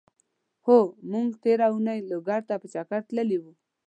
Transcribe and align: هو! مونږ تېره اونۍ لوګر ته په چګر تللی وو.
هو! 0.65 0.77
مونږ 1.11 1.29
تېره 1.43 1.67
اونۍ 1.73 1.99
لوګر 2.09 2.41
ته 2.49 2.53
په 2.61 2.67
چګر 2.73 3.01
تللی 3.07 3.37
وو. 3.39 3.53